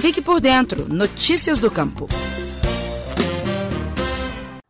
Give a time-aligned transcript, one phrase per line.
[0.00, 0.88] Fique por dentro.
[0.88, 2.08] Notícias do Campo.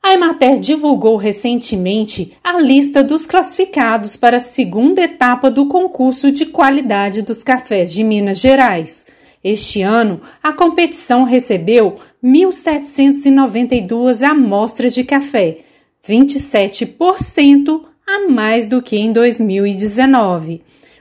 [0.02, 6.46] A Emater divulgou recentemente a lista dos classificados para a segunda etapa do concurso de
[6.46, 9.06] qualidade dos cafés de Minas Gerais.
[9.42, 11.94] Este ano, a competição recebeu
[12.24, 15.58] 1.792 amostras de café,
[16.04, 20.60] 27% a mais do que em 2019.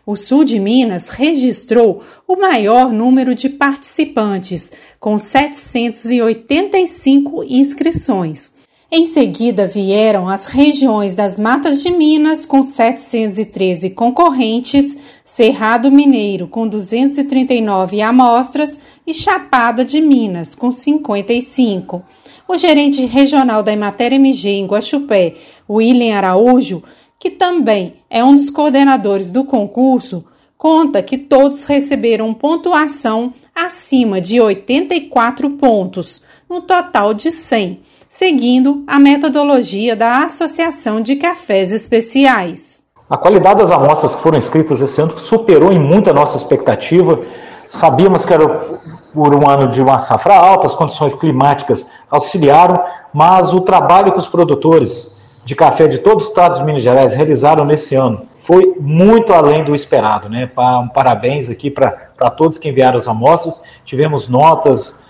[0.10, 8.52] O sul de Minas registrou o maior número de participantes, com 785 inscrições.
[8.92, 16.68] Em seguida vieram as regiões das Matas de Minas, com 713 concorrentes, Cerrado Mineiro, com
[16.68, 22.02] 239 amostras e Chapada de Minas, com 55.
[22.48, 25.36] O gerente regional da Emater MG em Guaxupé,
[25.70, 26.82] William Araújo,
[27.20, 30.24] que também é um dos coordenadores do concurso,
[30.58, 39.00] conta que todos receberam pontuação acima de 84 pontos, no total de 100 seguindo a
[39.00, 42.84] metodologia da Associação de Cafés Especiais.
[43.08, 47.22] A qualidade das amostras que foram escritas esse ano superou em muito a nossa expectativa.
[47.70, 48.48] Sabíamos que era
[49.14, 54.20] por um ano de uma safra alta, as condições climáticas auxiliaram, mas o trabalho que
[54.20, 58.76] os produtores de café de todo o estado de Minas Gerais realizaram nesse ano foi
[58.80, 60.28] muito além do esperado.
[60.28, 60.50] Né?
[60.58, 61.92] Um parabéns aqui para
[62.36, 63.62] todos que enviaram as amostras.
[63.86, 65.06] Tivemos notas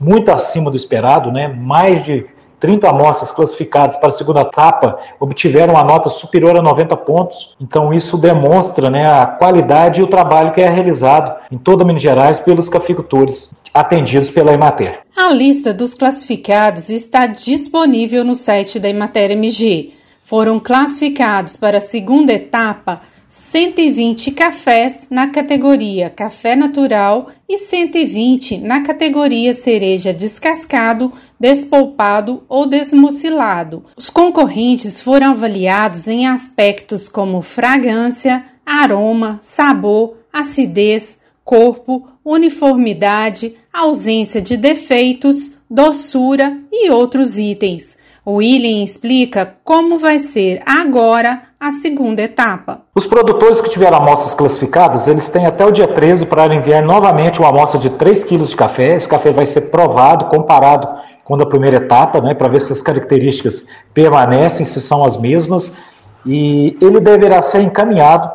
[0.00, 1.46] muito acima do esperado, né?
[1.46, 2.26] mais de
[2.60, 7.54] 30 amostras classificadas para a segunda etapa obtiveram uma nota superior a 90 pontos.
[7.60, 12.02] Então isso demonstra né, a qualidade e o trabalho que é realizado em toda Minas
[12.02, 15.00] Gerais pelos cafeicultores atendidos pela Emater.
[15.16, 19.94] A lista dos classificados está disponível no site da Emater MG.
[20.22, 28.80] Foram classificados para a segunda etapa 120 cafés na categoria café natural e 120 na
[28.80, 33.84] categoria cereja descascado, despolpado ou desmucilado.
[33.94, 44.56] Os concorrentes foram avaliados em aspectos como fragrância, aroma, sabor, acidez, corpo, uniformidade, ausência de
[44.56, 47.94] defeitos, doçura e outros itens.
[48.24, 52.82] O William explica como vai ser agora a segunda etapa.
[52.94, 57.40] Os produtores que tiveram amostras classificadas, eles têm até o dia 13 para enviar novamente
[57.40, 58.94] uma amostra de 3 kg de café.
[58.94, 60.88] Esse café vai ser provado, comparado
[61.24, 65.76] com a primeira etapa, né, para ver se as características permanecem, se são as mesmas,
[66.24, 68.30] e ele deverá ser encaminhado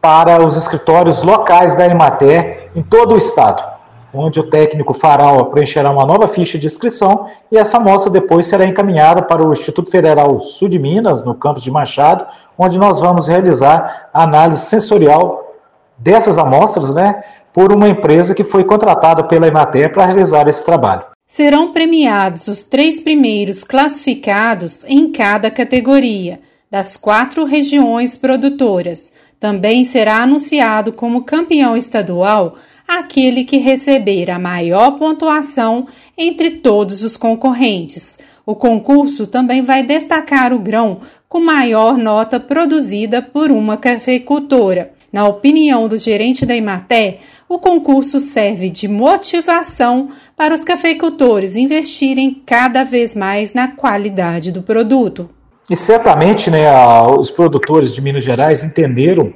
[0.00, 3.76] para os escritórios locais da Emater em todo o estado
[4.16, 8.64] onde o técnico fará preencherá uma nova ficha de inscrição e essa amostra depois será
[8.64, 12.26] encaminhada para o Instituto Federal Sul de Minas, no campus de Machado,
[12.58, 15.54] onde nós vamos realizar análise sensorial
[15.98, 17.22] dessas amostras, né,
[17.52, 21.04] por uma empresa que foi contratada pela Emater para realizar esse trabalho.
[21.26, 26.40] Serão premiados os três primeiros classificados em cada categoria
[26.70, 29.12] das quatro regiões produtoras.
[29.40, 32.54] Também será anunciado como campeão estadual
[32.86, 38.18] aquele que receber a maior pontuação entre todos os concorrentes.
[38.44, 41.00] O concurso também vai destacar o grão
[41.36, 44.92] com maior nota produzida por uma cafeicultora.
[45.12, 52.42] Na opinião do gerente da Imaté, o concurso serve de motivação para os cafeicultores investirem
[52.46, 55.28] cada vez mais na qualidade do produto.
[55.68, 56.70] E certamente né,
[57.18, 59.30] os produtores de Minas Gerais entenderam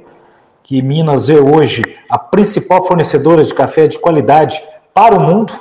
[0.63, 4.59] que Minas é hoje a principal fornecedora de café de qualidade
[4.93, 5.53] para o mundo,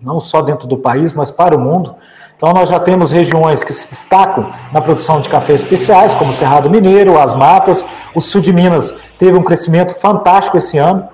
[0.00, 1.94] não só dentro do país, mas para o mundo.
[2.36, 6.32] Então nós já temos regiões que se destacam na produção de cafés especiais, como o
[6.32, 7.84] Cerrado Mineiro, as Matas.
[8.14, 11.08] O sul de Minas teve um crescimento fantástico esse ano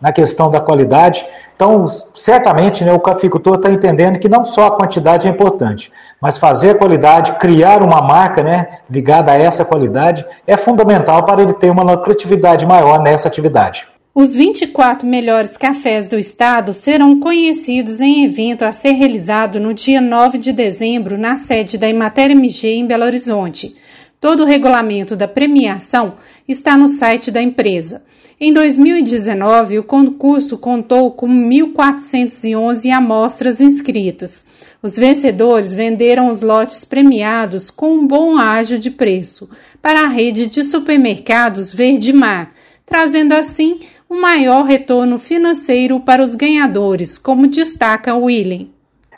[0.00, 1.24] na questão da qualidade.
[1.56, 5.90] Então, certamente, né, o cafeicultor está entendendo que não só a quantidade é importante,
[6.20, 11.40] mas fazer a qualidade, criar uma marca né, ligada a essa qualidade, é fundamental para
[11.40, 13.86] ele ter uma lucratividade maior nessa atividade.
[14.16, 20.00] Os 24 melhores cafés do estado serão conhecidos em evento a ser realizado no dia
[20.00, 23.74] 9 de dezembro na sede da Imater MG em Belo Horizonte.
[24.20, 26.14] Todo o regulamento da premiação
[26.46, 28.04] está no site da empresa.
[28.40, 34.46] Em 2019, o concurso contou com 1.411 amostras inscritas.
[34.80, 39.50] Os vencedores venderam os lotes premiados com um bom ágio de preço
[39.82, 42.52] para a rede de supermercados Verde Mar,
[42.86, 43.80] trazendo assim
[44.14, 48.68] um maior retorno financeiro para os ganhadores, como destaca William.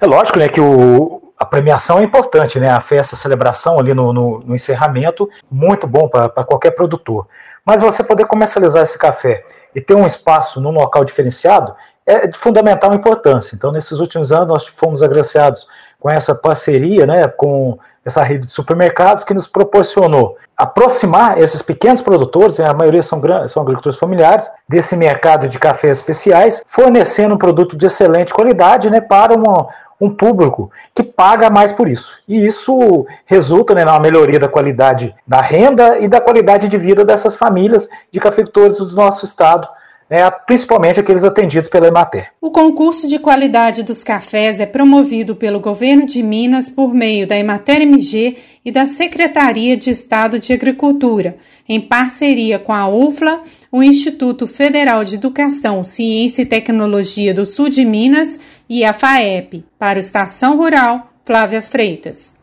[0.01, 2.71] É lógico né, que o, a premiação é importante, né?
[2.71, 7.29] A festa, a celebração ali no, no, no encerramento, muito bom para qualquer produtor.
[7.65, 9.45] Mas você poder comercializar esse café
[9.75, 11.75] e ter um espaço num local diferenciado,
[12.07, 13.55] é de fundamental importância.
[13.55, 15.67] Então, nesses últimos anos, nós fomos agraciados
[15.99, 22.01] com essa parceria, né, com essa rede de supermercados que nos proporcionou aproximar esses pequenos
[22.01, 27.77] produtores, a maioria são, são agricultores familiares, desse mercado de cafés especiais, fornecendo um produto
[27.77, 29.69] de excelente qualidade né, para uma,
[30.01, 32.17] um público que paga mais por isso.
[32.27, 37.05] E isso resulta né, na melhoria da qualidade da renda e da qualidade de vida
[37.05, 39.69] dessas famílias de cafeicultores do nosso estado,
[40.09, 42.31] né, principalmente aqueles atendidos pela Emater.
[42.41, 47.37] O concurso de qualidade dos cafés é promovido pelo governo de Minas por meio da
[47.37, 51.37] Emater MG e da Secretaria de Estado de Agricultura,
[51.69, 57.69] em parceria com a UFLA, o Instituto Federal de Educação, Ciência e Tecnologia do Sul
[57.69, 58.39] de Minas
[58.69, 59.65] e a FAEP.
[59.79, 62.35] Para o Estação Rural, Flávia Freitas.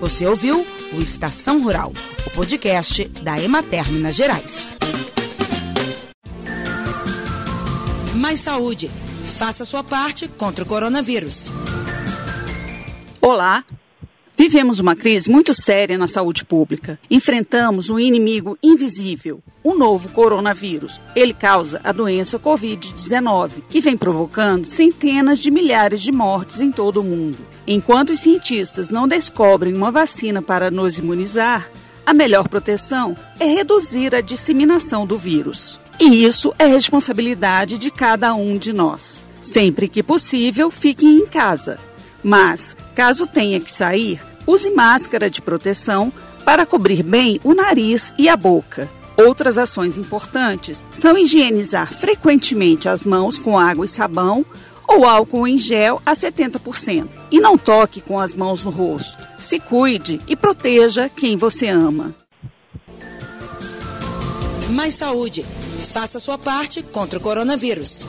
[0.00, 1.92] Você ouviu o Estação Rural,
[2.26, 4.74] o podcast da Emater Minas Gerais.
[8.24, 8.90] Mais saúde.
[9.36, 11.52] Faça sua parte contra o coronavírus.
[13.20, 13.62] Olá.
[14.34, 16.98] Vivemos uma crise muito séria na saúde pública.
[17.10, 21.02] Enfrentamos um inimigo invisível, o novo coronavírus.
[21.14, 27.02] Ele causa a doença Covid-19, que vem provocando centenas de milhares de mortes em todo
[27.02, 27.36] o mundo.
[27.66, 31.70] Enquanto os cientistas não descobrem uma vacina para nos imunizar,
[32.06, 35.83] a melhor proteção é reduzir a disseminação do vírus.
[36.00, 39.24] E isso é responsabilidade de cada um de nós.
[39.40, 41.78] Sempre que possível, fique em casa.
[42.22, 46.12] Mas, caso tenha que sair, use máscara de proteção
[46.44, 48.90] para cobrir bem o nariz e a boca.
[49.16, 54.44] Outras ações importantes são higienizar frequentemente as mãos com água e sabão
[54.88, 57.08] ou álcool em gel a 70%.
[57.30, 59.26] E não toque com as mãos no rosto.
[59.38, 62.14] Se cuide e proteja quem você ama.
[64.70, 65.44] Mais saúde.
[65.84, 68.06] Faça sua parte contra o coronavírus.